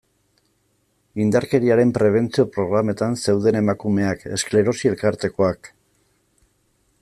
Indarkeriaren 1.25 1.91
prebentzio 1.97 2.45
programetan 2.55 3.15
zeuden 3.27 3.59
emakumeak, 3.61 4.27
esklerosi 4.39 4.93
elkartekoak... 4.95 5.71